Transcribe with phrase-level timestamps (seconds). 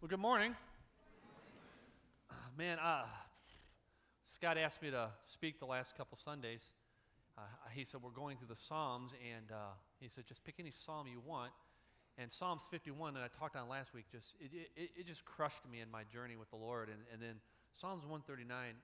[0.00, 0.54] Well, good morning.
[2.56, 3.02] Man, uh,
[4.32, 6.70] Scott asked me to speak the last couple Sundays.
[7.36, 7.40] Uh,
[7.72, 11.08] he said, We're going through the Psalms, and uh, he said, Just pick any psalm
[11.08, 11.50] you want.
[12.16, 15.68] And Psalms 51 that I talked on last week, just it, it, it just crushed
[15.68, 16.90] me in my journey with the Lord.
[16.90, 17.40] And, and then
[17.74, 18.74] Psalms 139,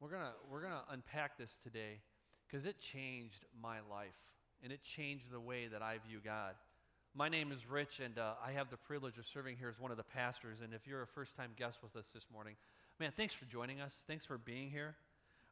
[0.00, 2.00] we're going we're gonna unpack this today
[2.48, 4.18] because it changed my life,
[4.64, 6.56] and it changed the way that I view God.
[7.14, 9.90] My name is Rich, and uh, I have the privilege of serving here as one
[9.90, 10.58] of the pastors.
[10.62, 12.54] And if you're a first time guest with us this morning,
[13.00, 13.92] man, thanks for joining us.
[14.06, 14.94] Thanks for being here.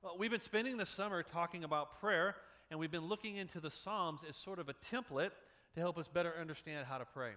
[0.03, 2.37] Well, we've been spending the summer talking about prayer,
[2.71, 5.31] and we've been looking into the Psalms as sort of a template
[5.75, 7.33] to help us better understand how to pray.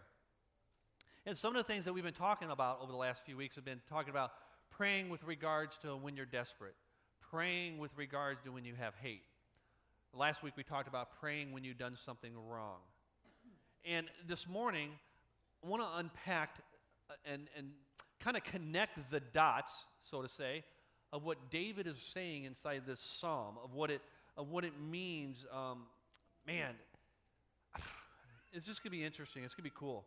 [1.25, 3.55] And some of the things that we've been talking about over the last few weeks
[3.55, 4.31] have been talking about
[4.69, 6.75] praying with regards to when you're desperate,
[7.31, 9.23] praying with regards to when you have hate.
[10.13, 12.79] Last week we talked about praying when you've done something wrong.
[13.85, 14.89] And this morning,
[15.63, 16.55] I want to unpack
[17.09, 17.71] uh, and, and
[18.19, 20.63] kind of connect the dots, so to say,
[21.11, 24.01] of what David is saying inside this psalm, of what it,
[24.37, 25.45] of what it means.
[25.53, 25.83] Um,
[26.45, 26.75] man,
[28.53, 29.43] it's just going to be interesting.
[29.43, 30.05] It's going to be cool.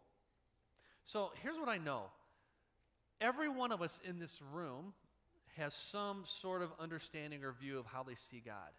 [1.04, 2.04] So here's what I know
[3.20, 4.92] every one of us in this room
[5.56, 8.70] has some sort of understanding or view of how they see God.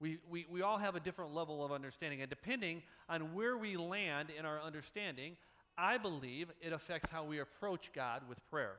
[0.00, 3.76] We, we, we all have a different level of understanding, and depending on where we
[3.76, 5.36] land in our understanding,
[5.76, 8.76] I believe it affects how we approach God with prayer.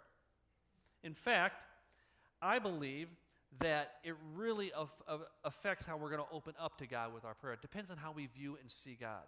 [1.03, 1.63] In fact,
[2.41, 3.09] I believe
[3.59, 7.33] that it really af- affects how we're going to open up to God with our
[7.33, 7.53] prayer.
[7.53, 9.23] It depends on how we view and see God.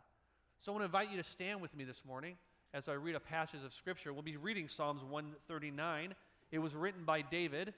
[0.62, 2.36] So I want to invite you to stand with me this morning
[2.74, 4.14] as I read a passage of Scripture.
[4.14, 6.14] We'll be reading Psalms 139.
[6.52, 7.74] It was written by David.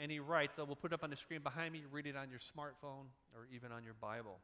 [0.00, 2.16] And he writes, oh, I will put up on the screen behind me, read it
[2.16, 4.38] on your smartphone or even on your Bible.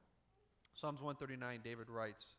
[0.72, 2.34] Psalms 139, David writes,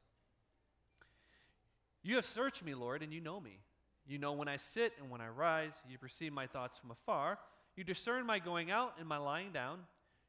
[2.03, 3.59] You have searched me, Lord, and you know me.
[4.07, 5.81] You know when I sit and when I rise.
[5.89, 7.37] You perceive my thoughts from afar.
[7.75, 9.79] You discern my going out and my lying down.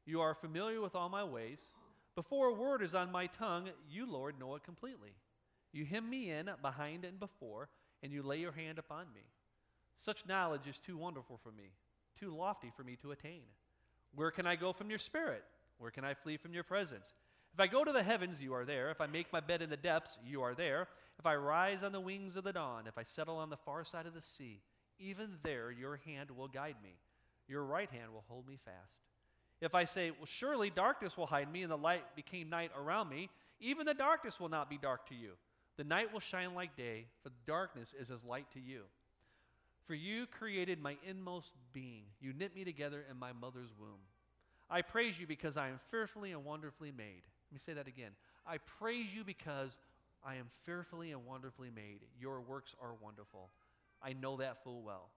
[0.05, 1.63] You are familiar with all my ways.
[2.15, 5.11] Before a word is on my tongue, you, Lord, know it completely.
[5.71, 7.69] You hem me in behind and before,
[8.03, 9.21] and you lay your hand upon me.
[9.95, 11.71] Such knowledge is too wonderful for me
[12.21, 13.41] too lofty for me to attain.
[14.13, 15.43] Where can I go from your spirit?
[15.77, 17.13] Where can I flee from your presence?
[17.53, 18.91] If I go to the heavens, you are there.
[18.91, 20.87] If I make my bed in the depths, you are there.
[21.19, 23.83] If I rise on the wings of the dawn, if I settle on the far
[23.83, 24.61] side of the sea,
[24.99, 26.95] even there your hand will guide me.
[27.47, 28.95] Your right hand will hold me fast.
[29.59, 33.09] If I say, Well, surely darkness will hide me, and the light became night around
[33.09, 33.29] me,
[33.59, 35.31] even the darkness will not be dark to you.
[35.77, 38.83] The night will shine like day, for darkness is as light to you.
[39.91, 42.03] For you created my inmost being.
[42.21, 43.99] You knit me together in my mother's womb.
[44.69, 47.23] I praise you because I am fearfully and wonderfully made.
[47.49, 48.11] Let me say that again.
[48.47, 49.77] I praise you because
[50.23, 52.05] I am fearfully and wonderfully made.
[52.17, 53.49] Your works are wonderful.
[54.01, 55.09] I know that full well.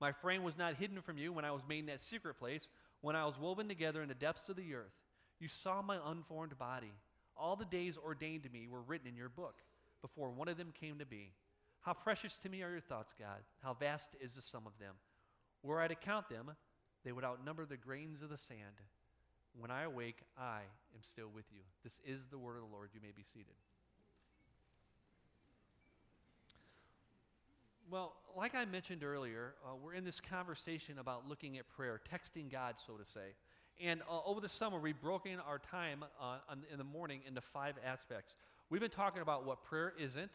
[0.00, 2.70] My frame was not hidden from you when I was made in that secret place,
[3.02, 4.94] when I was woven together in the depths of the earth.
[5.40, 6.94] You saw my unformed body.
[7.36, 9.56] All the days ordained to me were written in your book
[10.00, 11.34] before one of them came to be.
[11.82, 13.40] How precious to me are your thoughts, God.
[13.62, 14.94] How vast is the sum of them.
[15.62, 16.50] Were I to count them,
[17.04, 18.80] they would outnumber the grains of the sand.
[19.58, 20.60] When I awake, I
[20.94, 21.60] am still with you.
[21.82, 22.90] This is the word of the Lord.
[22.94, 23.54] You may be seated.
[27.90, 32.50] Well, like I mentioned earlier, uh, we're in this conversation about looking at prayer, texting
[32.50, 33.34] God, so to say.
[33.82, 37.42] And uh, over the summer, we've broken our time uh, on, in the morning into
[37.42, 38.36] five aspects.
[38.70, 40.30] We've been talking about what prayer isn't,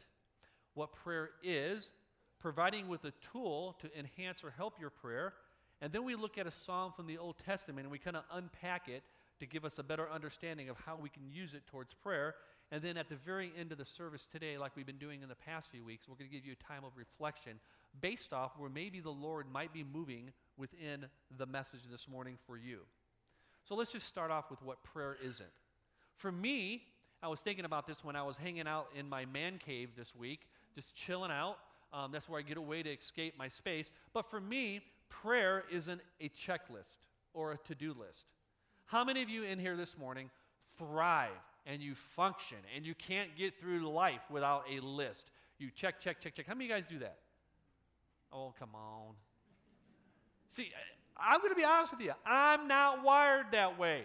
[0.77, 1.91] what prayer is,
[2.39, 5.33] providing with a tool to enhance or help your prayer.
[5.81, 8.23] And then we look at a psalm from the Old Testament and we kind of
[8.31, 9.03] unpack it
[9.39, 12.35] to give us a better understanding of how we can use it towards prayer.
[12.71, 15.29] And then at the very end of the service today, like we've been doing in
[15.29, 17.59] the past few weeks, we're going to give you a time of reflection
[18.01, 21.05] based off where maybe the Lord might be moving within
[21.37, 22.79] the message this morning for you.
[23.63, 25.49] So let's just start off with what prayer isn't.
[26.15, 26.83] For me,
[27.21, 30.15] I was thinking about this when I was hanging out in my man cave this
[30.15, 30.41] week,
[30.77, 31.57] just chilling out.
[31.91, 33.89] Um, that's where I get away to escape my space.
[34.13, 36.97] But for me, prayer isn't a checklist
[37.33, 38.25] or a to do list.
[38.85, 40.29] How many of you in here this morning
[40.77, 41.31] thrive
[41.65, 45.31] and you function and you can't get through life without a list?
[45.57, 46.45] You check, check, check, check.
[46.45, 47.17] How many of you guys do that?
[48.31, 49.15] Oh, come on.
[50.47, 50.71] See,
[51.17, 52.13] I'm going to be honest with you.
[52.23, 54.03] I'm not wired that way.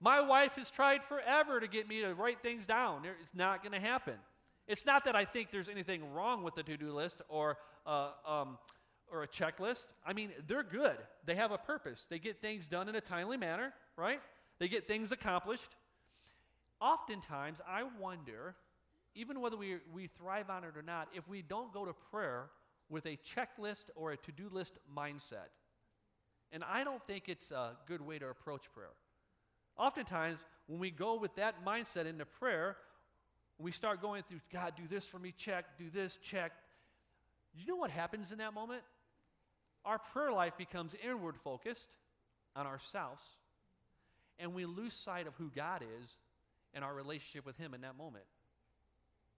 [0.00, 3.02] My wife has tried forever to get me to write things down.
[3.20, 4.14] It's not going to happen.
[4.66, 8.10] It's not that I think there's anything wrong with the to do list or, uh,
[8.26, 8.58] um,
[9.10, 9.86] or a checklist.
[10.06, 10.96] I mean, they're good.
[11.26, 12.06] They have a purpose.
[12.08, 14.20] They get things done in a timely manner, right?
[14.58, 15.76] They get things accomplished.
[16.80, 18.54] Oftentimes, I wonder,
[19.14, 22.48] even whether we, we thrive on it or not, if we don't go to prayer,
[22.88, 25.50] with a checklist or a to do list mindset.
[26.52, 28.90] And I don't think it's a good way to approach prayer.
[29.76, 32.76] Oftentimes, when we go with that mindset into prayer,
[33.58, 36.52] we start going through, God, do this for me, check, do this, check.
[37.54, 38.82] You know what happens in that moment?
[39.84, 41.88] Our prayer life becomes inward focused
[42.56, 43.22] on ourselves,
[44.38, 46.16] and we lose sight of who God is
[46.72, 48.24] and our relationship with Him in that moment.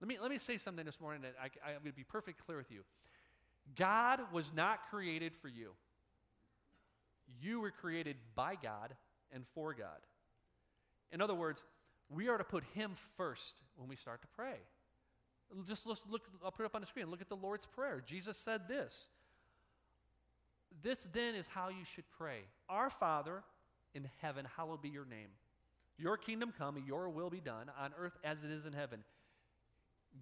[0.01, 2.35] Let me, let me say something this morning that I, I'm going to be perfectly
[2.45, 2.81] clear with you.
[3.75, 5.71] God was not created for you.
[7.41, 8.95] You were created by God
[9.31, 9.99] and for God.
[11.11, 11.63] In other words,
[12.09, 14.55] we are to put Him first when we start to pray.
[15.67, 16.01] Just look,
[16.43, 17.09] I'll put it up on the screen.
[17.09, 18.03] Look at the Lord's Prayer.
[18.05, 19.07] Jesus said this.
[20.83, 23.43] This then is how you should pray Our Father
[23.93, 25.29] in heaven, hallowed be your name.
[25.97, 29.03] Your kingdom come, your will be done on earth as it is in heaven.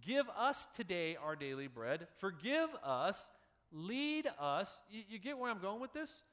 [0.02, 2.08] Give us today our daily bread.
[2.20, 3.32] Forgive us.
[3.72, 4.82] Lead us.
[4.90, 6.24] You, you get where I'm going with this?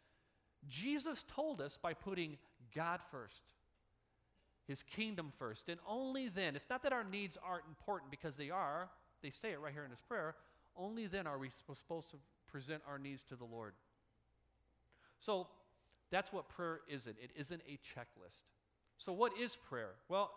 [0.69, 2.38] Jesus told us by putting
[2.75, 3.43] God first,
[4.67, 6.55] His kingdom first, and only then.
[6.56, 8.88] It's not that our needs aren't important because they are.
[9.23, 10.35] They say it right here in His prayer.
[10.76, 12.17] Only then are we supposed to
[12.47, 13.73] present our needs to the Lord.
[15.19, 15.49] So
[16.11, 17.17] that's what prayer isn't.
[17.20, 18.44] It isn't a checklist.
[18.99, 19.91] So, what is prayer?
[20.09, 20.31] Well,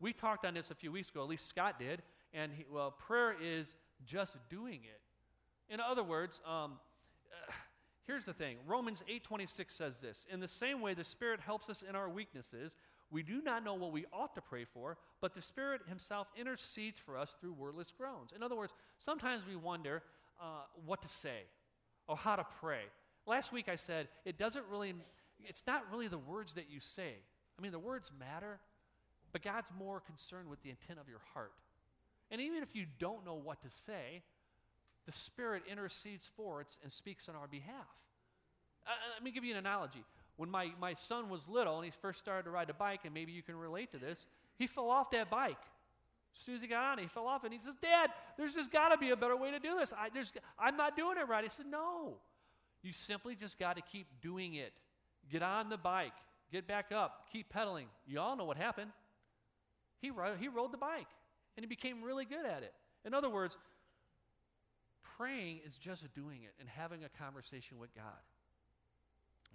[0.00, 2.02] we talked on this a few weeks ago, at least Scott did,
[2.32, 3.76] and he, well, prayer is
[4.06, 5.00] just doing it.
[5.72, 6.72] In other words, um,
[8.06, 11.82] here's the thing Romans 8:26 says this In the same way, the Spirit helps us
[11.82, 12.76] in our weaknesses.
[13.10, 16.98] We do not know what we ought to pray for, but the Spirit Himself intercedes
[16.98, 18.32] for us through wordless groans.
[18.34, 20.02] In other words, sometimes we wonder
[20.40, 21.42] uh, what to say
[22.08, 22.82] or how to pray.
[23.26, 24.94] Last week I said it doesn't really,
[25.40, 27.14] it's not really the words that you say.
[27.58, 28.58] I mean, the words matter,
[29.32, 31.52] but God's more concerned with the intent of your heart.
[32.30, 34.22] And even if you don't know what to say,
[35.06, 37.86] the Spirit intercedes for us and speaks on our behalf.
[38.86, 40.04] Uh, uh, let me give you an analogy.
[40.36, 43.14] When my, my son was little and he first started to ride a bike, and
[43.14, 44.26] maybe you can relate to this,
[44.56, 45.58] he fell off that bike.
[46.36, 48.72] As soon as he got on, he fell off and he says, Dad, there's just
[48.72, 49.92] got to be a better way to do this.
[49.92, 50.08] I,
[50.58, 51.44] I'm not doing it right.
[51.44, 52.14] He said, No.
[52.82, 54.72] You simply just got to keep doing it.
[55.30, 56.12] Get on the bike,
[56.52, 57.86] get back up, keep pedaling.
[58.06, 58.90] You all know what happened.
[60.02, 61.06] He, he rode the bike
[61.56, 62.74] and he became really good at it.
[63.06, 63.56] In other words,
[65.16, 68.04] praying is just doing it and having a conversation with God.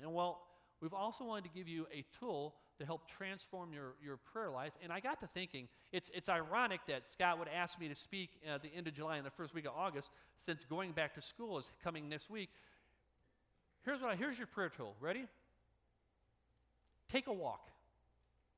[0.02, 0.42] And well,
[0.82, 4.72] we've also wanted to give you a tool to help transform your, your prayer life.
[4.82, 8.30] And I got to thinking, it's, it's ironic that Scott would ask me to speak
[8.48, 11.22] at the end of July and the first week of August, since going back to
[11.22, 12.50] school is coming this week.
[13.84, 14.96] Here's what I, here's your prayer tool.
[15.02, 15.26] Ready?
[17.12, 17.70] Take a walk.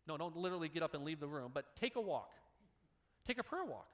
[0.07, 2.31] No, don't literally get up and leave the room, but take a walk.
[3.25, 3.87] Take a prayer walk.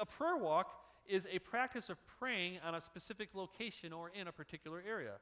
[0.00, 0.72] A prayer walk
[1.06, 5.12] is a practice of praying on a specific location or in a particular area.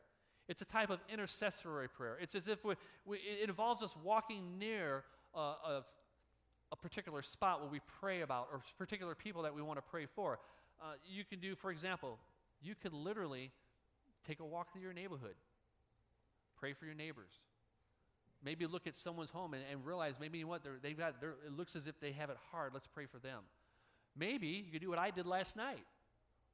[0.49, 2.19] It's a type of intercessory prayer.
[2.21, 5.03] It's as if we, we, it involves us walking near
[5.35, 5.85] a, a,
[6.73, 10.07] a, particular spot where we pray about or particular people that we want to pray
[10.07, 10.39] for.
[10.81, 12.19] Uh, you can do, for example,
[12.63, 13.51] you could literally
[14.27, 15.35] Take a walk through your neighborhood.
[16.59, 17.31] Pray for your neighbors.
[18.45, 21.15] Maybe look at someone's home and, and realize maybe you what they've got.
[21.23, 22.73] It looks as if they have it hard.
[22.75, 23.43] Let's pray for them.
[24.17, 25.85] Maybe you could do what I did last night.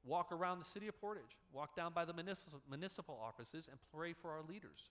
[0.05, 1.39] Walk around the city of Portage.
[1.53, 4.91] Walk down by the municipal, municipal offices and pray for our leaders.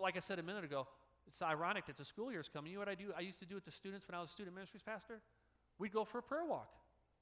[0.00, 0.86] Like I said a minute ago,
[1.26, 2.70] it's ironic that the school year is coming.
[2.70, 3.12] You know what I do?
[3.16, 5.20] I used to do it to students when I was student ministries pastor.
[5.78, 6.70] We'd go for a prayer walk.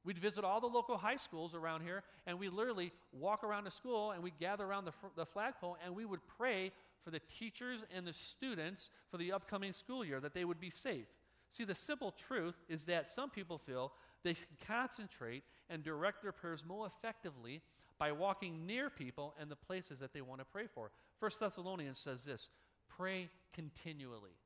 [0.05, 3.71] We'd visit all the local high schools around here, and we literally walk around the
[3.71, 6.73] school and we'd gather around the, the flagpole and we would pray
[7.05, 10.71] for the teachers and the students for the upcoming school year that they would be
[10.71, 11.07] safe.
[11.51, 13.93] See, the simple truth is that some people feel
[14.25, 17.63] they can concentrate and direct their prayers more effectively
[17.99, 20.91] by walking near people and the places that they want to pray for.
[21.19, 22.49] First Thessalonians says this
[22.89, 24.37] pray continually.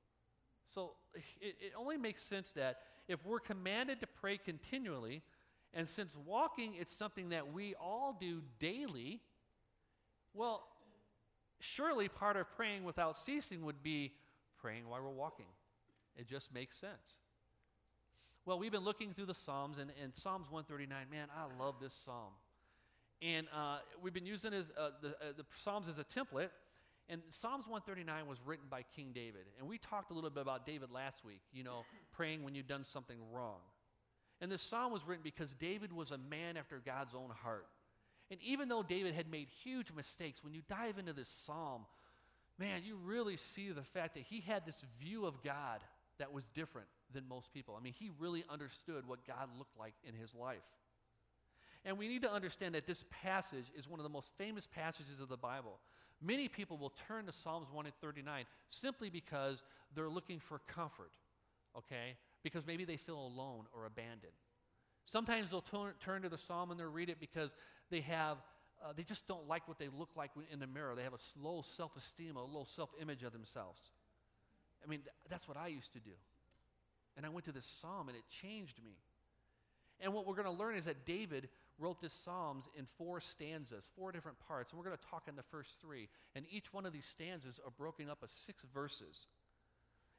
[0.75, 5.23] So it, it only makes sense that if we're commanded to pray continually,
[5.75, 9.21] and since walking is something that we all do daily,
[10.35, 10.65] well,
[11.61, 14.13] surely part of praying without ceasing would be
[14.61, 15.47] praying while we're walking.
[16.17, 17.21] It just makes sense.
[18.45, 21.95] Well, we've been looking through the Psalms, and, and Psalms 139, man, I love this
[21.95, 22.33] psalm.
[23.23, 26.49] And uh, we've been using as, uh, the, uh, the Psalms as a template.
[27.09, 29.43] And Psalms 139 was written by King David.
[29.61, 32.67] And we talked a little bit about David last week, you know, praying when you've
[32.67, 33.61] done something wrong.
[34.41, 37.67] And this psalm was written because David was a man after God's own heart.
[38.33, 41.83] And even though David had made huge mistakes, when you dive into this psalm,
[42.59, 45.81] man, you really see the fact that he had this view of God
[46.19, 47.77] that was different than most people.
[47.79, 50.63] I mean, he really understood what God looked like in his life.
[51.85, 55.21] And we need to understand that this passage is one of the most famous passages
[55.21, 55.79] of the Bible.
[56.21, 59.63] Many people will turn to Psalms 139 simply because
[59.95, 61.11] they're looking for comfort,
[61.77, 62.17] okay?
[62.45, 64.33] Because maybe they feel alone or abandoned.
[65.05, 67.55] Sometimes they'll turn, turn to the psalm and they'll read it because
[67.91, 68.39] they have
[68.83, 70.95] uh, they just don't like what they look like in the mirror.
[70.97, 73.79] They have a low self-esteem, a low self-image of themselves.
[74.85, 76.11] I mean, th- that's what I used to do.
[77.17, 78.97] And I went to this psalm and it changed me.
[80.01, 83.89] And what we're going to learn is that David wrote this Psalms in four stanzas,
[83.97, 84.71] four different parts.
[84.71, 86.09] And we're going to talk in the first three.
[86.35, 89.27] And each one of these stanzas are broken up as six verses.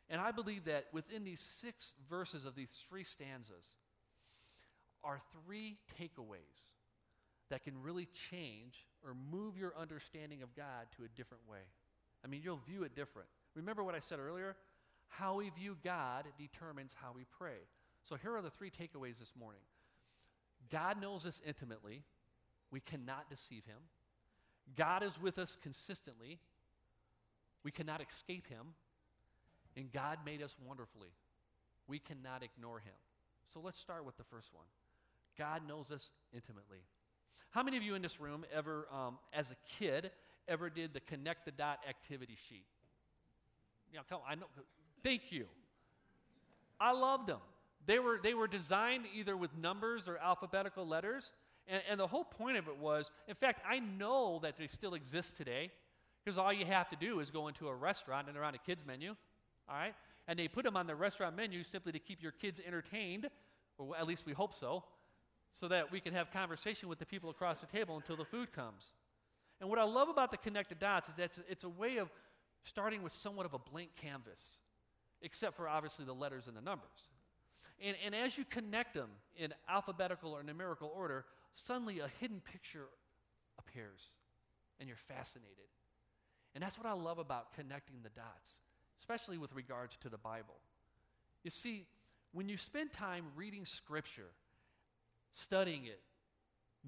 [0.10, 3.76] And I believe that within these six verses of these three stanzas
[5.04, 6.74] are three takeaways
[7.50, 11.60] that can really change or move your understanding of God to a different way.
[12.24, 13.28] I mean, you'll view it different.
[13.56, 14.56] Remember what I said earlier?
[15.08, 17.58] How we view God determines how we pray.
[18.04, 19.62] So here are the three takeaways this morning
[20.72, 22.04] God knows us intimately,
[22.72, 23.78] we cannot deceive him.
[24.76, 26.40] God is with us consistently,
[27.64, 28.74] we cannot escape him.
[29.76, 31.10] And God made us wonderfully,
[31.88, 32.94] we cannot ignore him.
[33.52, 34.66] So let's start with the first one
[35.38, 36.80] God knows us intimately.
[37.52, 40.12] How many of you in this room ever, um, as a kid,
[40.48, 42.66] ever did the connect the dot activity sheet?
[43.94, 44.48] Yeah, come on, I know.
[45.04, 45.46] Thank you.
[46.80, 47.40] I loved them.
[47.86, 51.34] They were, they were designed either with numbers or alphabetical letters.
[51.68, 54.94] And, and the whole point of it was, in fact, I know that they still
[54.94, 55.72] exist today
[56.24, 58.60] because all you have to do is go into a restaurant and they're on a
[58.60, 59.16] kids menu,
[59.70, 59.94] all right?
[60.28, 63.30] And they put them on the restaurant menu simply to keep your kids entertained,
[63.78, 64.86] or at least we hope so,
[65.52, 68.54] so that we can have conversation with the people across the table until the food
[68.54, 68.92] comes.
[69.60, 72.10] And what I love about the connected dots is that it's, it's a way of
[72.64, 74.60] starting with somewhat of a blank canvas,
[75.24, 77.10] except for obviously the letters and the numbers.
[77.84, 82.86] And, and as you connect them in alphabetical or numerical order, suddenly a hidden picture
[83.58, 84.12] appears,
[84.80, 85.50] and you're fascinated.
[86.54, 88.60] And that's what I love about connecting the dots,
[89.00, 90.60] especially with regards to the Bible.
[91.44, 91.88] You see,
[92.32, 94.30] when you spend time reading Scripture,
[95.34, 96.00] studying it,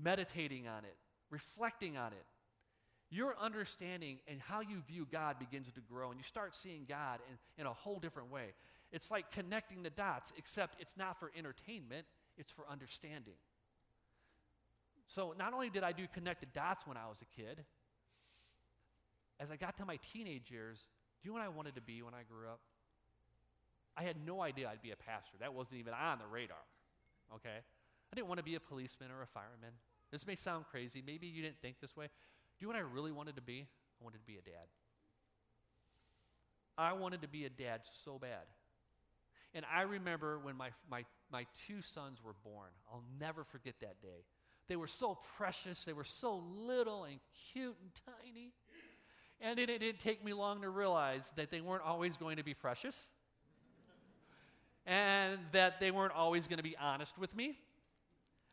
[0.02, 0.96] meditating on it,
[1.30, 2.26] reflecting on it,
[3.10, 7.20] your understanding and how you view God begins to grow, and you start seeing God
[7.30, 8.54] in, in a whole different way.
[8.92, 12.06] It's like connecting the dots, except it's not for entertainment,
[12.38, 13.36] it's for understanding.
[15.08, 17.64] So, not only did I do connected dots when I was a kid,
[19.40, 20.86] as I got to my teenage years,
[21.22, 22.60] do you know what I wanted to be when I grew up?
[23.98, 25.38] I had no idea I'd be a pastor.
[25.40, 26.58] That wasn't even on the radar.
[27.36, 27.58] Okay?
[27.60, 29.72] I didn't want to be a policeman or a fireman.
[30.12, 31.04] This may sound crazy.
[31.06, 32.10] Maybe you didn't think this way.
[32.58, 33.68] Do you know what I really wanted to be?
[34.00, 34.68] I wanted to be a dad.
[36.78, 38.46] I wanted to be a dad so bad.
[39.54, 42.70] And I remember when my, my, my two sons were born.
[42.92, 44.26] I'll never forget that day.
[44.68, 47.20] They were so precious, they were so little and
[47.54, 47.92] cute and
[48.24, 48.52] tiny.
[49.40, 52.44] And it, it didn't take me long to realize that they weren't always going to
[52.44, 53.10] be precious
[54.86, 57.58] and that they weren't always going to be honest with me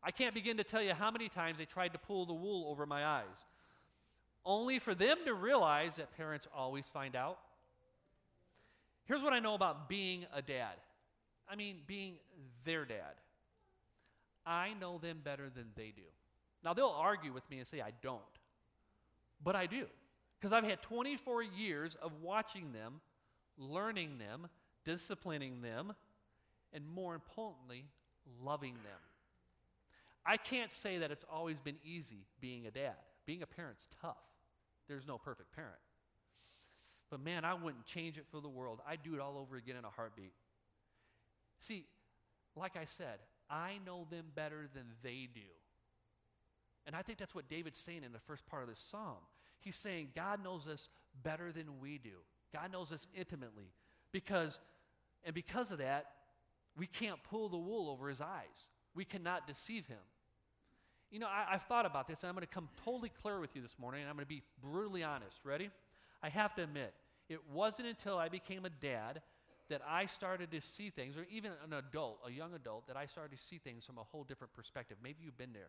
[0.02, 2.68] I can't begin to tell you how many times they tried to pull the wool
[2.70, 3.44] over my eyes,
[4.44, 7.38] only for them to realize that parents always find out.
[9.04, 10.76] Here's what I know about being a dad
[11.52, 12.14] I mean, being
[12.64, 13.14] their dad.
[14.46, 16.02] I know them better than they do.
[16.64, 18.20] Now, they'll argue with me and say I don't,
[19.44, 19.86] but I do.
[20.40, 23.00] Because I've had 24 years of watching them,
[23.58, 24.48] learning them,
[24.84, 25.92] disciplining them,
[26.72, 27.84] and more importantly,
[28.42, 29.00] loving them.
[30.24, 32.94] I can't say that it's always been easy being a dad.
[33.26, 34.16] Being a parent's tough.
[34.88, 35.80] There's no perfect parent.
[37.10, 38.80] But man, I wouldn't change it for the world.
[38.88, 40.32] I'd do it all over again in a heartbeat.
[41.60, 41.84] See,
[42.56, 43.18] like I said,
[43.50, 45.40] I know them better than they do.
[46.86, 49.18] And I think that's what David's saying in the first part of this psalm.
[49.60, 50.88] He's saying God knows us
[51.22, 52.24] better than we do.
[52.52, 53.72] God knows us intimately.
[54.10, 54.58] Because,
[55.24, 56.06] and because of that,
[56.76, 58.70] we can't pull the wool over his eyes.
[58.94, 59.98] We cannot deceive him.
[61.12, 63.54] You know, I, have thought about this, and I'm going to come totally clear with
[63.54, 65.44] you this morning, and I'm going to be brutally honest.
[65.44, 65.68] Ready?
[66.22, 66.94] I have to admit,
[67.28, 69.20] it wasn't until I became a dad
[69.68, 73.04] that I started to see things, or even an adult, a young adult, that I
[73.04, 74.96] started to see things from a whole different perspective.
[75.02, 75.68] Maybe you've been there.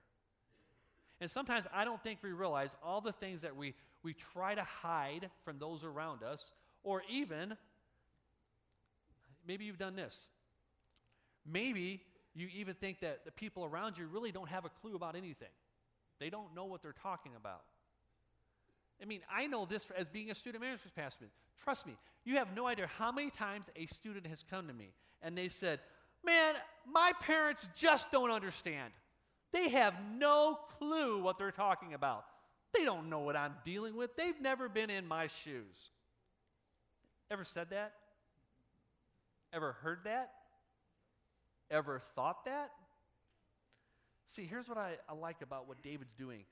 [1.19, 4.63] And sometimes I don't think we realize all the things that we, we try to
[4.63, 7.57] hide from those around us, or even,
[9.45, 10.29] maybe you've done this.
[11.45, 12.01] Maybe
[12.35, 15.49] you even think that the people around you really don't have a clue about anything.
[16.19, 17.63] They don't know what they're talking about.
[19.01, 21.25] I mean, I know this as being a student management pastor.
[21.63, 24.93] Trust me, you have no idea how many times a student has come to me
[25.21, 25.79] and they said,
[26.25, 26.55] Man,
[26.89, 28.93] my parents just don't understand.
[29.51, 32.25] They have no clue what they're talking about.
[32.73, 34.15] They don't know what I'm dealing with.
[34.15, 35.89] They've never been in my shoes.
[37.29, 37.93] Ever said that?
[39.51, 40.31] Ever heard that?
[41.71, 42.71] Ever thought that?
[44.27, 46.45] See, here's what I, I like about what David's doing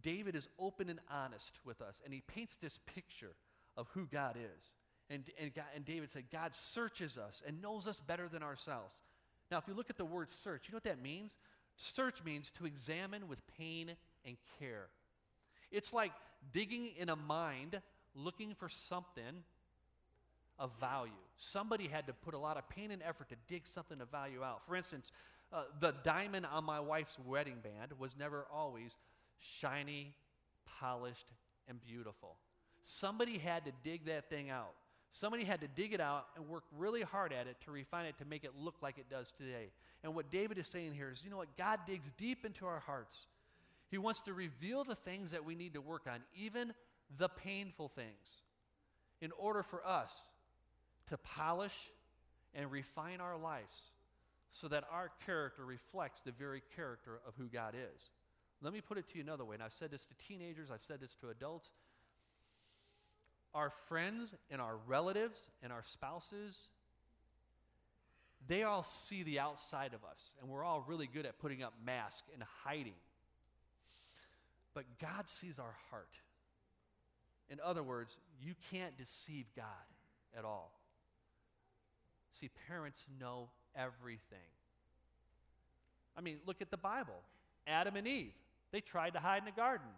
[0.00, 3.34] David is open and honest with us, and he paints this picture
[3.76, 4.70] of who God is.
[5.10, 9.02] And, and, God, and David said, God searches us and knows us better than ourselves.
[9.50, 11.36] Now, if you look at the word search, you know what that means?
[11.76, 13.92] Search means to examine with pain
[14.24, 14.86] and care.
[15.70, 16.12] It's like
[16.52, 17.72] digging in a mine
[18.14, 19.44] looking for something
[20.62, 21.10] of value.
[21.36, 24.44] Somebody had to put a lot of pain and effort to dig something of value
[24.44, 24.62] out.
[24.64, 25.10] For instance,
[25.52, 28.96] uh, the diamond on my wife's wedding band was never always
[29.40, 30.14] shiny,
[30.78, 31.26] polished,
[31.68, 32.36] and beautiful.
[32.84, 34.72] Somebody had to dig that thing out.
[35.10, 38.16] Somebody had to dig it out and work really hard at it to refine it
[38.18, 39.70] to make it look like it does today.
[40.04, 41.56] And what David is saying here is you know what?
[41.58, 43.26] God digs deep into our hearts.
[43.90, 46.72] He wants to reveal the things that we need to work on, even
[47.18, 48.40] the painful things,
[49.20, 50.22] in order for us
[51.12, 51.90] to polish
[52.54, 53.90] and refine our lives
[54.50, 58.10] so that our character reflects the very character of who God is.
[58.62, 60.82] Let me put it to you another way, and I've said this to teenagers, I've
[60.82, 61.68] said this to adults.
[63.54, 66.58] Our friends and our relatives and our spouses,
[68.48, 71.74] they all see the outside of us, and we're all really good at putting up
[71.84, 72.94] masks and hiding.
[74.72, 76.08] But God sees our heart.
[77.50, 79.66] In other words, you can't deceive God
[80.34, 80.72] at all.
[82.32, 84.38] See, parents know everything.
[86.16, 87.20] I mean, look at the Bible
[87.66, 88.32] Adam and Eve.
[88.72, 89.88] They tried to hide in the garden.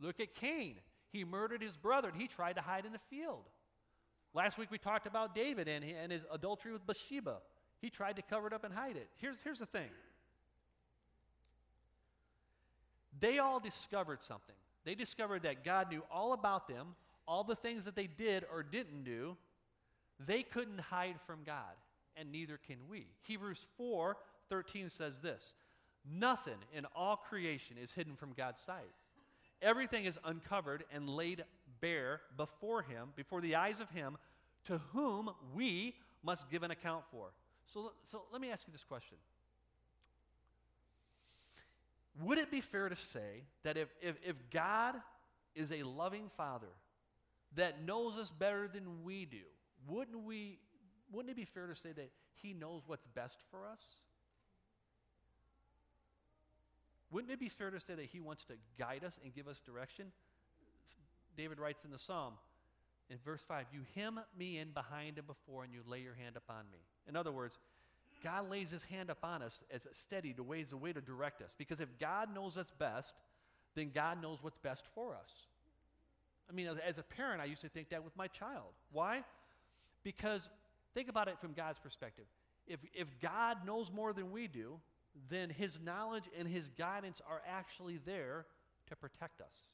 [0.00, 0.76] Look at Cain.
[1.10, 3.44] He murdered his brother and he tried to hide in the field.
[4.34, 7.36] Last week we talked about David and, and his adultery with Bathsheba.
[7.80, 9.08] He tried to cover it up and hide it.
[9.16, 9.90] Here's, here's the thing
[13.20, 14.56] they all discovered something.
[14.84, 18.62] They discovered that God knew all about them, all the things that they did or
[18.62, 19.36] didn't do.
[20.20, 21.74] They couldn't hide from God,
[22.16, 23.06] and neither can we.
[23.22, 24.16] Hebrews 4
[24.48, 25.54] 13 says this
[26.04, 28.92] Nothing in all creation is hidden from God's sight.
[29.62, 31.44] Everything is uncovered and laid
[31.80, 34.18] bare before Him, before the eyes of Him
[34.66, 37.32] to whom we must give an account for.
[37.66, 39.16] So, so let me ask you this question.
[42.20, 44.94] Would it be fair to say that if, if, if God
[45.54, 46.68] is a loving Father
[47.56, 49.38] that knows us better than we do,
[49.88, 50.58] wouldn't, we,
[51.12, 52.10] wouldn't it be fair to say that
[52.42, 53.96] He knows what's best for us?
[57.14, 59.60] Wouldn't it be fair to say that he wants to guide us and give us
[59.60, 60.06] direction?
[61.36, 62.34] David writes in the psalm
[63.08, 66.36] in verse 5 You hem me in behind and before, and you lay your hand
[66.36, 66.78] upon me.
[67.08, 67.56] In other words,
[68.24, 71.40] God lays his hand upon us as a steady to ways a way to direct
[71.40, 71.54] us.
[71.56, 73.12] Because if God knows us best,
[73.76, 75.32] then God knows what's best for us.
[76.50, 78.72] I mean, as a parent, I used to think that with my child.
[78.90, 79.22] Why?
[80.04, 80.48] Because
[80.94, 82.26] think about it from God's perspective.
[82.66, 84.78] If, if God knows more than we do,
[85.28, 88.46] then his knowledge and his guidance are actually there
[88.88, 89.64] to protect us,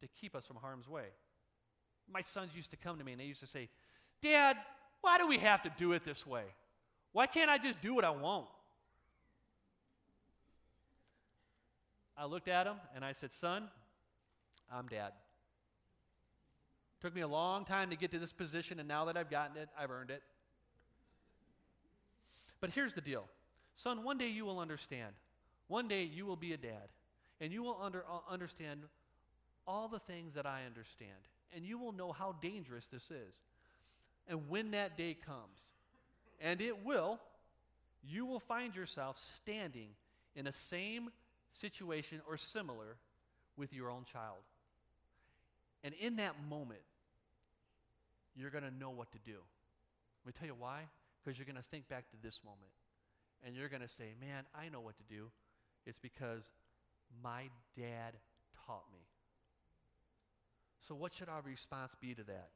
[0.00, 1.06] to keep us from harm's way.
[2.12, 3.68] My sons used to come to me and they used to say,
[4.22, 4.56] Dad,
[5.00, 6.44] why do we have to do it this way?
[7.12, 8.46] Why can't I just do what I want?
[12.16, 13.68] I looked at him and I said, Son,
[14.72, 15.12] I'm dad.
[17.00, 19.56] Took me a long time to get to this position, and now that I've gotten
[19.56, 20.22] it, I've earned it.
[22.60, 23.24] But here's the deal
[23.76, 25.14] Son, one day you will understand.
[25.68, 26.88] One day you will be a dad,
[27.40, 28.80] and you will under, uh, understand
[29.66, 33.42] all the things that I understand, and you will know how dangerous this is.
[34.26, 35.60] And when that day comes,
[36.40, 37.20] and it will,
[38.02, 39.90] you will find yourself standing
[40.34, 41.10] in the same
[41.50, 42.96] situation or similar
[43.56, 44.38] with your own child.
[45.84, 46.80] And in that moment,
[48.38, 49.38] you're going to know what to do.
[50.24, 50.82] Let me tell you why.
[51.24, 52.70] Because you're going to think back to this moment
[53.44, 55.30] and you're going to say, Man, I know what to do.
[55.86, 56.50] It's because
[57.22, 58.14] my dad
[58.66, 59.00] taught me.
[60.86, 62.50] So, what should our response be to that?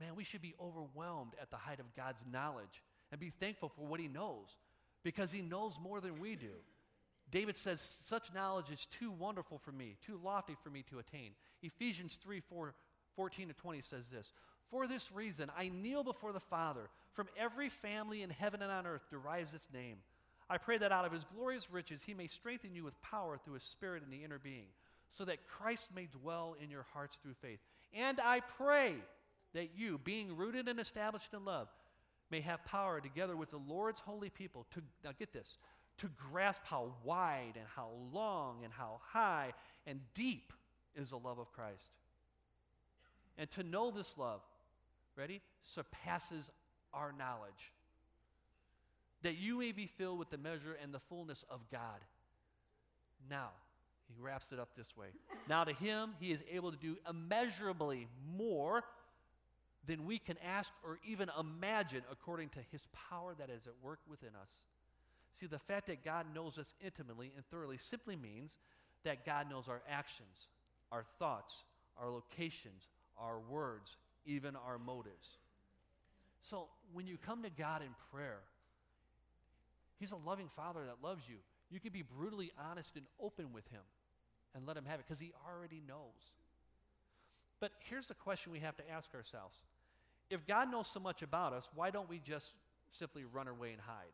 [0.00, 3.86] Man, we should be overwhelmed at the height of God's knowledge and be thankful for
[3.86, 4.56] what He knows
[5.02, 6.52] because He knows more than we do.
[7.30, 11.32] David says, Such knowledge is too wonderful for me, too lofty for me to attain.
[11.62, 12.74] Ephesians 3 4,
[13.16, 14.32] 14 to 20 says this
[14.70, 18.86] For this reason, I kneel before the Father from every family in heaven and on
[18.86, 19.98] earth derives its name.
[20.50, 23.54] I pray that out of his glorious riches he may strengthen you with power through
[23.54, 24.66] his spirit in the inner being,
[25.10, 27.60] so that Christ may dwell in your hearts through faith.
[27.94, 28.96] And I pray
[29.54, 31.68] that you, being rooted and established in love,
[32.30, 35.58] may have power together with the Lord's holy people to, now get this,
[35.98, 39.52] to grasp how wide and how long and how high
[39.86, 40.52] and deep
[40.96, 41.92] is the love of Christ.
[43.38, 44.40] And to know this love,
[45.16, 46.50] ready, surpasses
[46.92, 47.72] our knowledge.
[49.22, 52.00] That you may be filled with the measure and the fullness of God.
[53.30, 53.50] Now,
[54.08, 55.08] he wraps it up this way.
[55.48, 58.84] Now, to him, he is able to do immeasurably more
[59.86, 64.00] than we can ask or even imagine according to his power that is at work
[64.08, 64.64] within us.
[65.32, 68.56] See, the fact that God knows us intimately and thoroughly simply means
[69.04, 70.48] that God knows our actions,
[70.92, 71.64] our thoughts,
[72.00, 75.38] our locations, our words, even our motives.
[76.40, 78.40] So when you come to God in prayer,
[79.98, 81.36] He's a loving Father that loves you.
[81.70, 83.80] You can be brutally honest and open with Him
[84.54, 86.32] and let Him have it because He already knows.
[87.60, 89.56] But here's the question we have to ask ourselves
[90.30, 92.52] If God knows so much about us, why don't we just
[92.90, 94.12] simply run away and hide?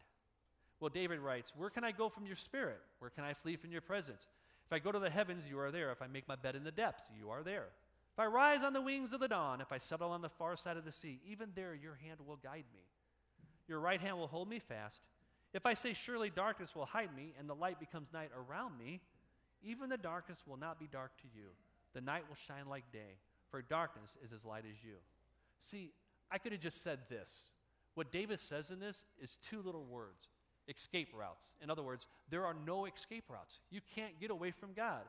[0.79, 2.81] Well, David writes, Where can I go from your spirit?
[3.01, 4.27] Where can I flee from your presence?
[4.67, 5.91] If I go to the heavens, you are there.
[5.91, 7.67] If I make my bed in the depths, you are there.
[8.21, 10.55] If I rise on the wings of the dawn, if I settle on the far
[10.55, 12.83] side of the sea, even there your hand will guide me.
[13.67, 15.01] Your right hand will hold me fast.
[15.55, 19.01] If I say, Surely darkness will hide me, and the light becomes night around me,
[19.63, 21.47] even the darkness will not be dark to you.
[21.95, 23.17] The night will shine like day,
[23.51, 24.97] for darkness is as light as you.
[25.59, 25.91] See,
[26.31, 27.45] I could have just said this.
[27.95, 30.29] What David says in this is two little words
[30.69, 31.47] escape routes.
[31.63, 33.61] In other words, there are no escape routes.
[33.71, 35.05] You can't get away from God.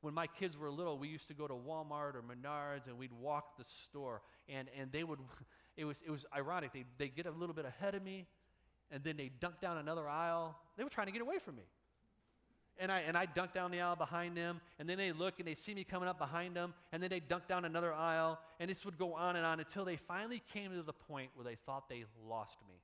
[0.00, 3.12] When my kids were little, we used to go to Walmart or Menards and we'd
[3.12, 4.22] walk the store.
[4.48, 5.18] And, and they would,
[5.76, 6.72] it was, it was ironic.
[6.72, 8.26] They'd, they'd get a little bit ahead of me
[8.90, 10.56] and then they'd dunk down another aisle.
[10.76, 11.64] They were trying to get away from me.
[12.78, 15.48] And I, and I dunk down the aisle behind them, and then they look and
[15.48, 18.68] they see me coming up behind them, and then they dunk down another aisle, and
[18.70, 21.56] this would go on and on until they finally came to the point where they
[21.64, 22.74] thought they lost me.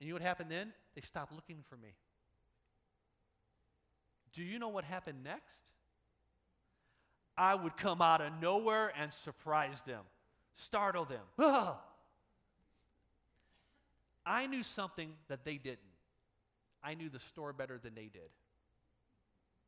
[0.00, 0.72] And you know what happened then?
[0.94, 1.90] They stopped looking for me.
[4.32, 5.64] Do you know what happened next?
[7.36, 10.02] I would come out of nowhere and surprise them,
[10.54, 11.22] startle them.
[11.38, 11.80] Ah!
[14.24, 15.80] I knew something that they didn't.
[16.82, 18.30] I knew the store better than they did.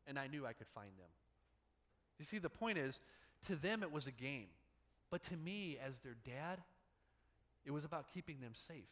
[0.06, 1.08] And I knew I could find them.
[2.18, 3.00] You see, the point is,
[3.46, 4.46] to them it was a game.
[5.10, 6.60] But to me, as their dad,
[7.64, 8.84] it was about keeping them safe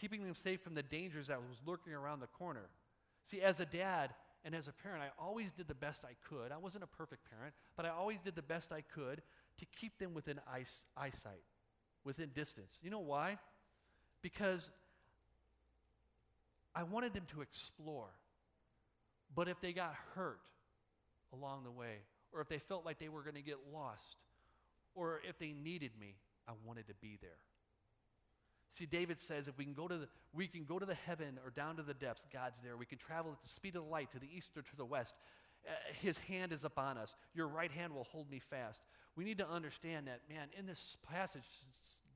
[0.00, 2.68] keeping them safe from the dangers that was lurking around the corner.
[3.22, 6.52] See, as a dad and as a parent, I always did the best I could.
[6.52, 9.22] I wasn't a perfect parent, but I always did the best I could
[9.58, 10.40] to keep them within
[10.96, 11.44] eyesight,
[12.04, 12.78] within distance.
[12.82, 13.38] You know why?
[14.22, 14.70] Because
[16.74, 18.08] I wanted them to explore.
[19.34, 20.40] But if they got hurt
[21.32, 21.98] along the way,
[22.32, 24.16] or if they felt like they were going to get lost,
[24.94, 26.14] or if they needed me,
[26.48, 27.30] I wanted to be there.
[28.72, 31.38] See, David says if we can go to the, we can go to the heaven
[31.44, 32.76] or down to the depths, God's there.
[32.76, 34.84] We can travel at the speed of the light to the east or to the
[34.84, 35.14] west.
[35.66, 37.14] Uh, his hand is upon us.
[37.34, 38.82] Your right hand will hold me fast.
[39.16, 41.42] We need to understand that, man, in this passage,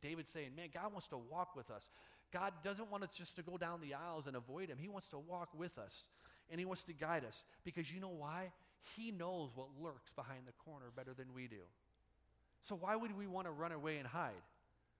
[0.00, 1.90] David's saying, man, God wants to walk with us.
[2.32, 4.78] God doesn't want us just to go down the aisles and avoid him.
[4.80, 6.08] He wants to walk with us,
[6.50, 7.44] and he wants to guide us.
[7.64, 8.52] Because you know why?
[8.96, 11.62] He knows what lurks behind the corner better than we do.
[12.62, 14.32] So why would we want to run away and hide?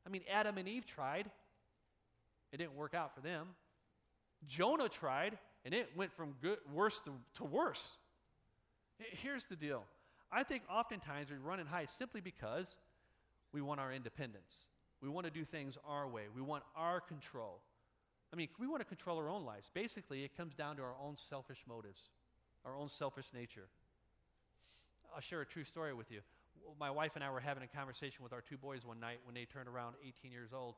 [0.07, 1.31] I mean, Adam and Eve tried.
[2.55, 3.49] It didn't work out for them.
[4.47, 7.91] Jonah tried, and it went from good, worse to, to worse.
[8.99, 9.83] Here's the deal
[10.31, 12.77] I think oftentimes we run and hide simply because
[13.53, 14.69] we want our independence.
[15.03, 16.23] We want to do things our way.
[16.33, 17.59] We want our control.
[18.33, 19.69] I mean, we want to control our own lives.
[19.75, 22.03] Basically, it comes down to our own selfish motives,
[22.65, 23.67] our own selfish nature.
[25.13, 26.21] I'll share a true story with you.
[26.79, 29.35] My wife and I were having a conversation with our two boys one night when
[29.35, 30.77] they turned around 18 years old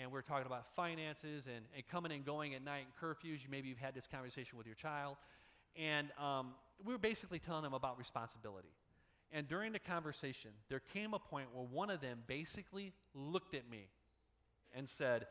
[0.00, 3.38] and we're talking about finances and, and coming and going at night and curfews.
[3.48, 5.16] Maybe you've had this conversation with your child.
[5.76, 6.54] And um,
[6.84, 8.72] we were basically telling them about responsibility.
[9.32, 13.68] And during the conversation, there came a point where one of them basically looked at
[13.68, 13.88] me
[14.72, 15.26] and said,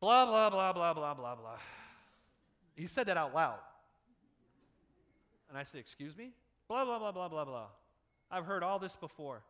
[0.00, 1.58] blah, blah, blah, blah, blah, blah, blah.
[2.74, 3.58] He said that out loud.
[5.48, 6.30] And I said, Excuse me?
[6.68, 7.66] Blah, blah, blah, blah, blah, blah.
[8.30, 9.42] I've heard all this before.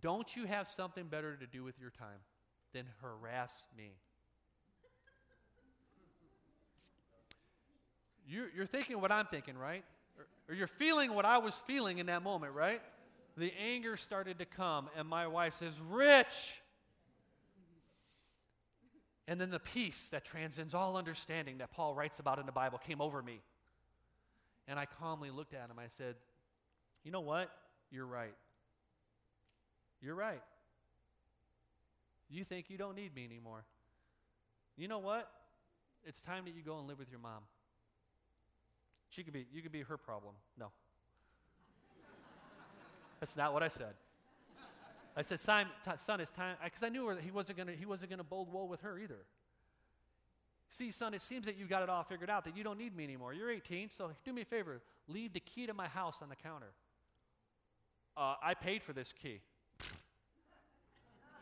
[0.00, 2.18] Don't you have something better to do with your time?
[2.72, 3.92] Then harass me.
[8.26, 9.84] You're, thinking what I'm thinking, right?
[10.48, 12.80] Or you're feeling what I was feeling in that moment, right?
[13.36, 16.60] The anger started to come, and my wife says, Rich!
[19.28, 22.78] And then the peace that transcends all understanding that Paul writes about in the Bible
[22.78, 23.40] came over me.
[24.66, 25.78] And I calmly looked at him.
[25.78, 26.16] I said,
[27.04, 27.50] You know what?
[27.90, 28.34] You're right.
[30.00, 30.42] You're right.
[32.32, 33.64] You think you don't need me anymore.
[34.76, 35.30] You know what?
[36.04, 37.42] It's time that you go and live with your mom.
[39.10, 40.34] She could be, you could be her problem.
[40.58, 40.68] No.
[43.20, 43.92] That's not what I said.
[45.14, 48.18] I said, son, it's time, because I knew he wasn't going to he wasn't going
[48.18, 49.26] to bold wool with her either.
[50.70, 52.96] See, son, it seems that you got it all figured out, that you don't need
[52.96, 53.34] me anymore.
[53.34, 54.80] You're 18, so do me a favor.
[55.06, 56.72] Leave the key to my house on the counter.
[58.16, 59.40] Uh, I paid for this key.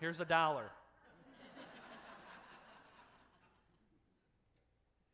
[0.00, 0.64] Here's a dollar.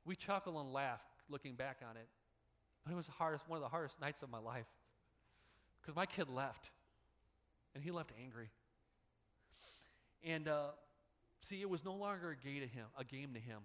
[0.07, 2.09] We chuckle and laugh looking back on it.
[2.85, 4.67] But it was hardest, one of the hardest nights of my life.
[5.83, 6.71] Because my kid left.
[7.75, 8.49] And he left angry.
[10.25, 10.69] And uh,
[11.41, 13.59] see, it was no longer a game to him, a game to him.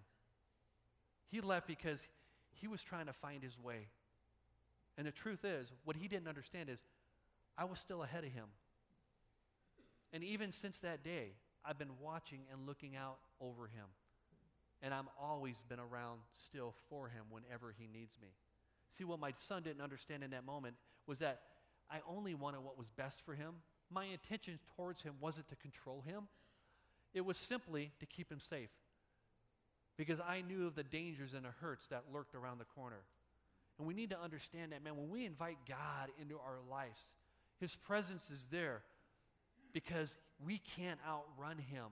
[1.30, 2.06] He left because
[2.54, 3.88] he was trying to find his way.
[4.98, 6.84] And the truth is, what he didn't understand is,
[7.58, 8.48] I was still ahead of him.
[10.12, 13.86] And even since that day, I've been watching and looking out over him.
[14.82, 18.30] And I'm always been around still for him whenever he needs me.
[18.98, 20.76] See, what my son didn't understand in that moment
[21.08, 21.42] was that
[21.90, 23.56] I only wanted what was best for him.
[23.90, 26.24] My intention towards him wasn't to control him,
[27.14, 28.70] it was simply to keep him safe
[29.98, 33.04] because I knew of the dangers and the hurts that lurked around the corner.
[33.78, 37.06] And we need to understand that, man, when we invite God into our lives,
[37.60, 38.82] His presence is there
[39.74, 41.86] because we can't outrun Him.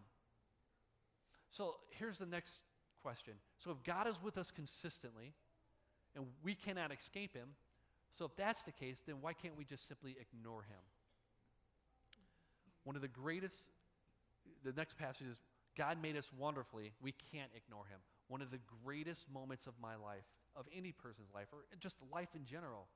[1.49, 2.51] So here's the next
[3.01, 3.33] question.
[3.57, 5.33] So if God is with us consistently
[6.15, 7.49] and we cannot escape Him,
[8.17, 10.81] so if that's the case, then why can't we just simply ignore Him?
[12.83, 13.63] One of the greatest,
[14.63, 15.39] the next passage is
[15.77, 16.91] God made us wonderfully.
[17.01, 17.99] We can't ignore him.
[18.27, 22.29] One of the greatest moments of my life, of any person's life, or just life
[22.35, 22.87] in general,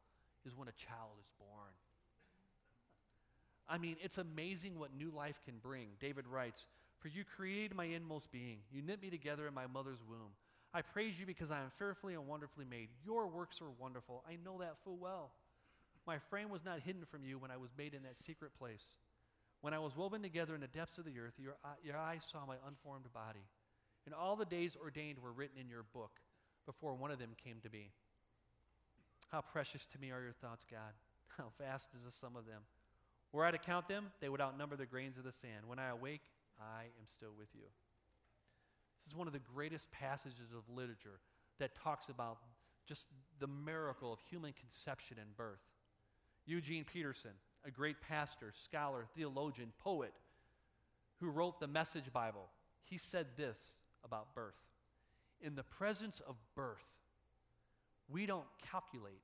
[0.46, 1.72] is when a child is born.
[3.70, 5.88] I mean, it's amazing what new life can bring.
[6.00, 6.66] David writes,
[7.04, 8.60] For you created my inmost being.
[8.72, 10.32] You knit me together in my mother's womb.
[10.74, 12.88] I praise you because I am fearfully and wonderfully made.
[13.06, 14.24] Your works are wonderful.
[14.26, 15.32] I know that full well.
[16.08, 18.94] My frame was not hidden from you when I was made in that secret place.
[19.60, 22.24] When I was woven together in the depths of the earth, your, uh, your eyes
[22.24, 23.44] saw my unformed body.
[24.06, 26.22] And all the days ordained were written in your book
[26.66, 27.92] before one of them came to be.
[29.30, 30.94] How precious to me are your thoughts, God.
[31.38, 32.62] How vast is the sum of them.
[33.34, 35.68] Were I to count them, they would outnumber the grains of the sand.
[35.68, 36.22] When I awake,
[36.60, 37.68] I am still with you.
[38.98, 41.20] This is one of the greatest passages of literature
[41.60, 42.38] that talks about
[42.86, 43.08] just
[43.40, 45.62] the miracle of human conception and birth.
[46.46, 47.32] Eugene Peterson,
[47.66, 50.14] a great pastor, scholar, theologian, poet
[51.20, 52.50] who wrote the Message Bible,
[52.84, 54.60] he said this about birth.
[55.42, 56.86] In the presence of birth,
[58.10, 59.22] we don't calculate,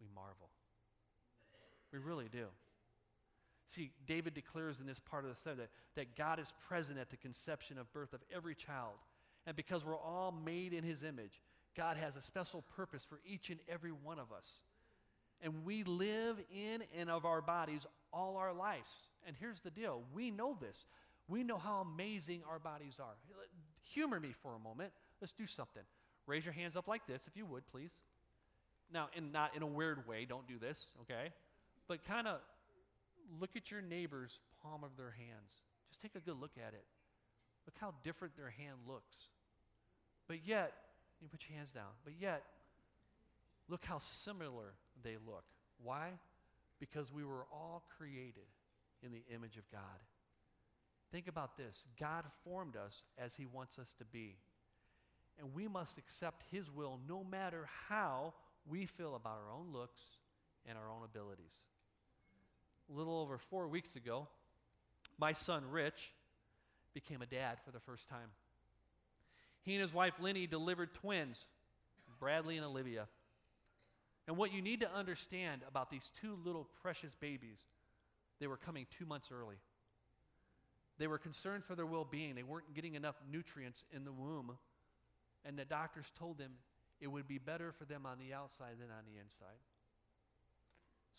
[0.00, 0.50] we marvel.
[1.92, 2.46] We really do.
[3.74, 7.08] See, David declares in this part of the study that, that God is present at
[7.08, 8.94] the conception of birth of every child.
[9.46, 11.40] And because we're all made in his image,
[11.76, 14.62] God has a special purpose for each and every one of us.
[15.40, 19.04] And we live in and of our bodies all our lives.
[19.26, 20.86] And here's the deal we know this.
[21.28, 23.14] We know how amazing our bodies are.
[23.94, 24.90] Humor me for a moment.
[25.20, 25.82] Let's do something.
[26.26, 28.02] Raise your hands up like this, if you would, please.
[28.92, 31.32] Now, in not in a weird way, don't do this, okay?
[31.86, 32.40] But kind of
[33.38, 35.62] look at your neighbor's palm of their hands.
[35.88, 36.84] Just take a good look at it.
[37.66, 39.16] Look how different their hand looks.
[40.26, 40.72] But yet,
[41.20, 41.92] you put your hands down.
[42.04, 42.42] But yet,
[43.68, 45.44] look how similar they look.
[45.82, 46.10] Why?
[46.78, 48.48] Because we were all created
[49.02, 49.80] in the image of God.
[51.12, 54.36] Think about this God formed us as He wants us to be.
[55.38, 58.34] And we must accept His will no matter how
[58.68, 60.02] we feel about our own looks
[60.66, 61.56] and our own abilities.
[62.92, 64.26] A little over four weeks ago,
[65.18, 66.12] my son Rich
[66.92, 68.30] became a dad for the first time.
[69.62, 71.46] He and his wife Lenny delivered twins,
[72.18, 73.06] Bradley and Olivia.
[74.26, 77.58] And what you need to understand about these two little precious babies,
[78.40, 79.56] they were coming two months early.
[80.98, 82.34] They were concerned for their well being.
[82.34, 84.56] They weren't getting enough nutrients in the womb.
[85.44, 86.52] And the doctors told them
[87.00, 89.58] it would be better for them on the outside than on the inside.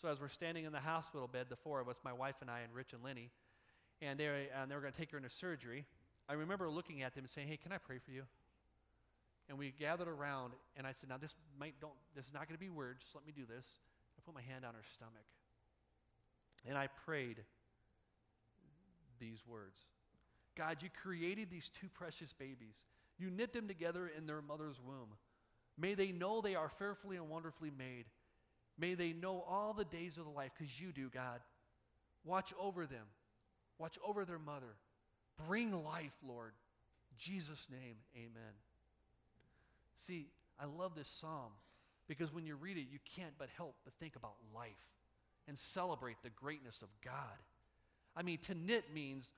[0.00, 2.50] So, as we're standing in the hospital bed, the four of us, my wife and
[2.50, 3.30] I, and Rich and Lenny,
[4.00, 5.84] and they, and they were going to take her into surgery,
[6.28, 8.22] I remember looking at them and saying, Hey, can I pray for you?
[9.48, 12.56] And we gathered around, and I said, Now, this, might don't, this is not going
[12.56, 13.00] to be weird.
[13.00, 13.66] Just let me do this.
[14.16, 15.26] I put my hand on her stomach.
[16.66, 17.38] And I prayed
[19.18, 19.80] these words
[20.56, 22.84] God, you created these two precious babies.
[23.18, 25.14] You knit them together in their mother's womb.
[25.78, 28.06] May they know they are fearfully and wonderfully made.
[28.78, 31.40] May they know all the days of the life because you do, God.
[32.24, 33.06] Watch over them.
[33.78, 34.74] Watch over their mother.
[35.46, 36.52] Bring life, Lord.
[37.10, 38.54] In Jesus' name, amen.
[39.96, 41.52] See, I love this psalm
[42.08, 44.70] because when you read it, you can't but help but think about life
[45.48, 47.14] and celebrate the greatness of God.
[48.16, 49.28] I mean, to knit means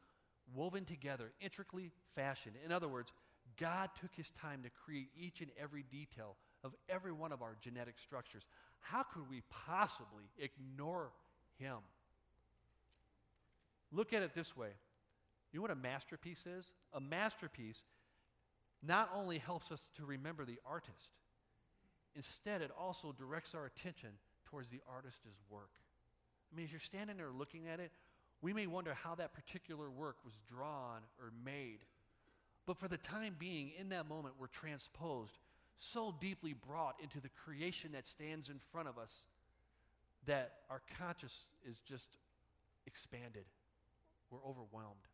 [0.54, 2.56] woven together, intricately fashioned.
[2.64, 3.12] In other words,
[3.58, 7.56] God took his time to create each and every detail of every one of our
[7.60, 8.42] genetic structures.
[8.84, 11.10] How could we possibly ignore
[11.58, 11.78] him?
[13.90, 14.68] Look at it this way.
[15.52, 16.74] You know what a masterpiece is?
[16.92, 17.82] A masterpiece
[18.86, 21.10] not only helps us to remember the artist,
[22.14, 24.10] instead, it also directs our attention
[24.44, 25.70] towards the artist's work.
[26.52, 27.90] I mean, as you're standing there looking at it,
[28.42, 31.78] we may wonder how that particular work was drawn or made.
[32.66, 35.38] But for the time being, in that moment, we're transposed,
[35.76, 39.24] so deeply brought into the creation that stands in front of us
[40.26, 42.16] that our conscious is just
[42.86, 43.44] expanded.
[44.30, 45.06] We're overwhelmed.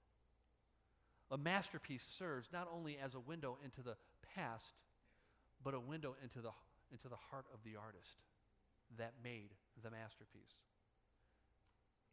[1.30, 3.96] A masterpiece serves not only as a window into the
[4.34, 4.74] past,
[5.62, 6.50] but a window into the,
[6.90, 8.16] into the heart of the artist
[8.98, 9.50] that made
[9.82, 10.58] the masterpiece.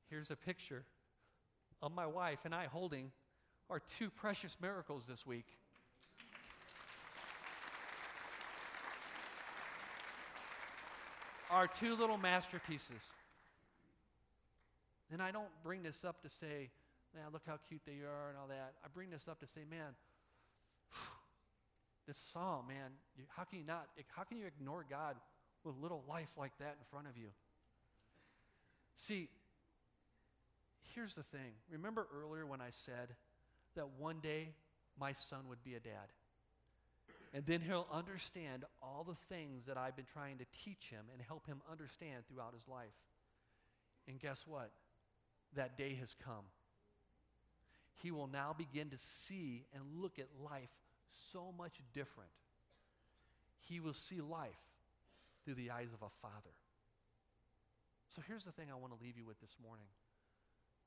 [0.09, 0.83] Here's a picture
[1.81, 3.11] of my wife and I holding
[3.69, 5.47] our two precious miracles this week.
[11.49, 13.01] Our two little masterpieces.
[15.11, 16.69] And I don't bring this up to say,
[17.15, 18.73] man, look how cute they are and all that.
[18.83, 19.95] I bring this up to say, man,
[22.07, 25.15] this psalm, man, you, how can you not, how can you ignore God
[25.63, 27.29] with little life like that in front of you?
[28.95, 29.29] See,
[30.95, 31.53] here's the thing.
[31.71, 33.15] Remember earlier when I said
[33.75, 34.49] that one day
[34.99, 36.11] my son would be a dad?
[37.33, 41.21] And then he'll understand all the things that I've been trying to teach him and
[41.21, 42.95] help him understand throughout his life.
[44.07, 44.71] And guess what?
[45.55, 46.45] That day has come.
[48.01, 50.69] He will now begin to see and look at life
[51.31, 52.29] so much different.
[53.61, 54.63] He will see life
[55.43, 56.55] through the eyes of a father.
[58.15, 59.87] So here's the thing I want to leave you with this morning.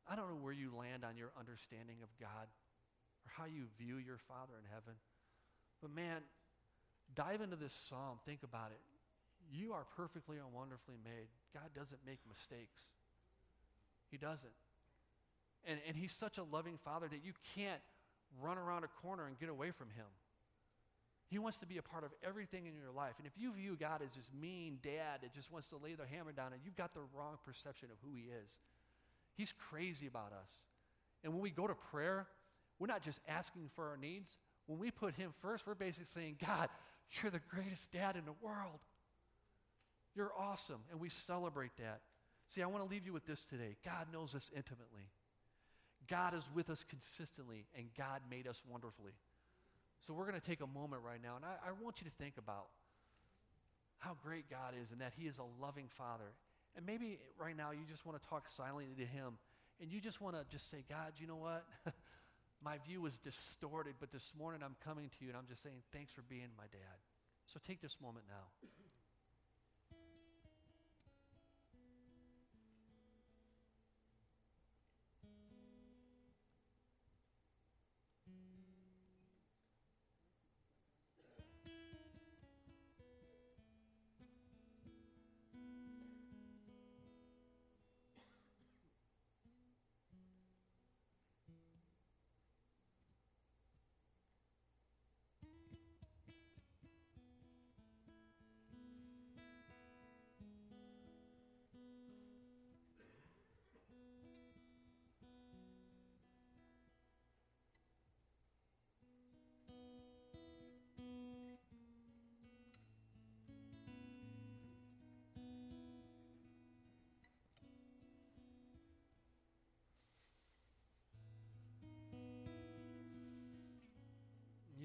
[0.08, 2.48] I don't know where you land on your understanding of God
[3.24, 4.98] or how you view your Father in heaven.
[5.80, 6.22] But man,
[7.14, 8.18] dive into this psalm.
[8.24, 8.80] Think about it.
[9.52, 11.28] You are perfectly and wonderfully made.
[11.52, 12.80] God doesn't make mistakes.
[14.10, 14.52] He doesn't.
[15.66, 17.80] And, and He's such a loving Father that you can't
[18.40, 20.06] run around a corner and get away from Him.
[21.28, 23.14] He wants to be a part of everything in your life.
[23.18, 26.06] And if you view God as this mean dad that just wants to lay their
[26.06, 28.58] hammer down, and you've got the wrong perception of who He is.
[29.36, 30.52] He's crazy about us.
[31.22, 32.26] And when we go to prayer,
[32.78, 34.38] we're not just asking for our needs.
[34.66, 36.68] When we put Him first, we're basically saying, God,
[37.22, 38.80] you're the greatest dad in the world.
[40.14, 40.80] You're awesome.
[40.90, 42.00] And we celebrate that.
[42.46, 45.10] See, I want to leave you with this today God knows us intimately,
[46.08, 49.12] God is with us consistently, and God made us wonderfully.
[50.00, 52.16] So we're going to take a moment right now, and I, I want you to
[52.16, 52.68] think about
[53.98, 56.32] how great God is and that He is a loving Father.
[56.74, 59.34] And maybe right now you just want to talk silently to Him
[59.80, 61.64] and you just want to just say, God, you know what?
[62.62, 65.82] my view was distorted, but this morning I'm coming to you and I'm just saying,
[65.92, 66.98] thanks for being my dad.
[67.46, 68.46] So take this moment now.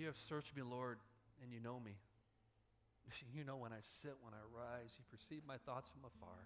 [0.06, 1.00] You have searched me, Lord,
[1.42, 1.98] and you know me.
[3.34, 4.94] You know when I sit, when I rise.
[5.00, 6.46] You perceive my thoughts from afar.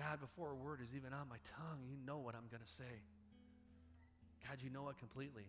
[0.00, 2.72] God, before a word is even on my tongue, you know what I'm going to
[2.80, 3.04] say.
[4.48, 5.44] God, you know it completely.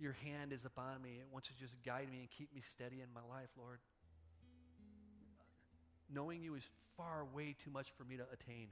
[0.00, 1.22] Your hand is upon me.
[1.22, 3.78] It wants to just guide me and keep me steady in my life, Lord.
[6.12, 6.66] Knowing you is
[6.96, 8.70] far way too much for me to attain.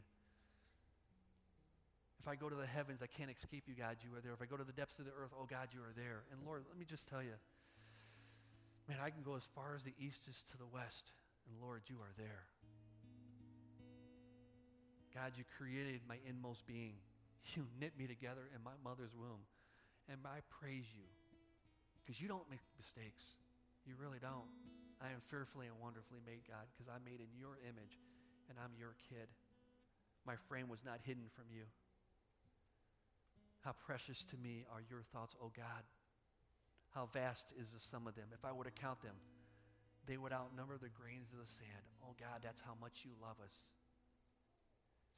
[2.20, 3.96] If I go to the heavens, I can't escape you, God.
[4.02, 4.34] You are there.
[4.34, 6.26] If I go to the depths of the earth, oh, God, you are there.
[6.34, 7.38] And Lord, let me just tell you,
[8.88, 11.14] man, I can go as far as the east is to the west.
[11.46, 12.50] And Lord, you are there.
[15.14, 16.98] God, you created my inmost being.
[17.56, 19.40] You knit me together in my mother's womb.
[20.12, 21.08] And I praise you
[22.04, 23.40] because you don't make mistakes.
[23.88, 24.44] You really don't.
[25.00, 27.96] I am fearfully and wonderfully made, God, because I'm made in your image
[28.52, 29.32] and I'm your kid.
[30.28, 31.64] My frame was not hidden from you.
[33.68, 35.84] How precious to me are your thoughts, O oh God.
[36.96, 38.32] How vast is the sum of them.
[38.32, 39.12] If I were to count them,
[40.08, 41.84] they would outnumber the grains of the sand.
[42.00, 43.68] Oh God, that's how much you love us.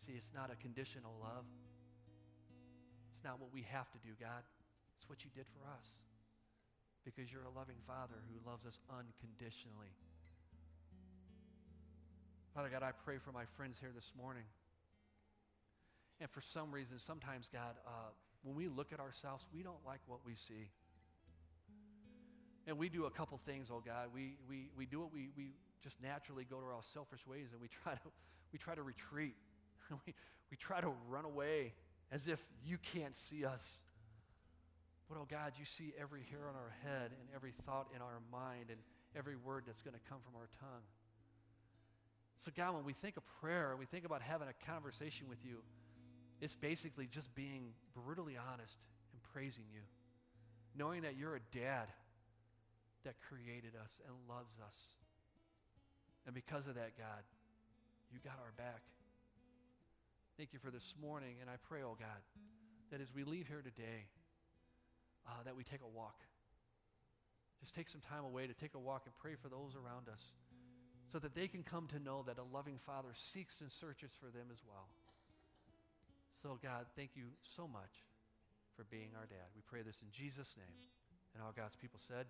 [0.02, 1.46] See, it's not a conditional love.
[3.14, 4.42] It's not what we have to do, God.
[4.98, 6.02] It's what you did for us.
[7.06, 9.94] Because you're a loving Father who loves us unconditionally.
[12.50, 14.50] Father God, I pray for my friends here this morning.
[16.18, 18.10] And for some reason, sometimes, God, uh,
[18.42, 20.70] when we look at ourselves, we don't like what we see.
[22.66, 24.08] And we do a couple things, oh God.
[24.14, 27.60] We, we, we do it, we, we just naturally go to our selfish ways and
[27.60, 28.00] we try to,
[28.52, 29.34] we try to retreat.
[30.06, 30.14] we,
[30.50, 31.72] we try to run away
[32.12, 33.80] as if you can't see us.
[35.08, 38.20] But oh God, you see every hair on our head and every thought in our
[38.30, 38.78] mind and
[39.16, 40.84] every word that's going to come from our tongue.
[42.44, 45.58] So, God, when we think of prayer, we think about having a conversation with you,
[46.40, 48.78] it's basically just being brutally honest
[49.12, 49.82] and praising you,
[50.74, 51.88] knowing that you're a dad
[53.04, 54.94] that created us and loves us.
[56.26, 57.24] And because of that, God,
[58.12, 58.82] you got our back.
[60.36, 62.20] Thank you for this morning, and I pray, oh God,
[62.90, 64.08] that as we leave here today,
[65.26, 66.20] uh, that we take a walk.
[67.60, 70.32] Just take some time away to take a walk and pray for those around us
[71.12, 74.26] so that they can come to know that a loving Father seeks and searches for
[74.26, 74.88] them as well.
[76.42, 77.92] So, God, thank you so much
[78.76, 79.44] for being our dad.
[79.54, 80.76] We pray this in Jesus' name.
[81.34, 82.26] And all God's people said,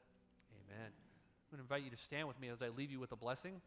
[0.66, 0.90] Amen.
[0.90, 3.16] I'm going to invite you to stand with me as I leave you with a
[3.16, 3.60] blessing.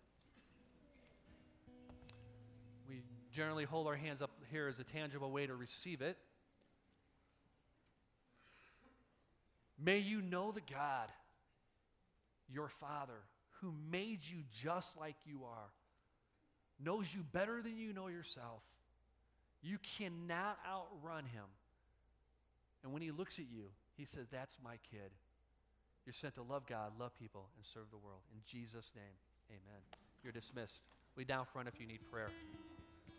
[2.90, 6.18] We generally hold our hands up here as a tangible way to receive it.
[9.82, 11.08] May you know the God,
[12.50, 13.20] your Father,
[13.62, 15.72] who made you just like you are,
[16.84, 18.62] knows you better than you know yourself.
[19.64, 21.46] You cannot outrun him.
[22.84, 23.66] And when he looks at you,
[23.98, 25.12] he says, That's my kid.
[26.06, 28.20] You're sent to love God, love people, and serve the world.
[28.34, 29.16] In Jesus' name,
[29.50, 29.82] amen.
[30.22, 30.82] You're dismissed.
[31.16, 32.30] We down front if you need prayer.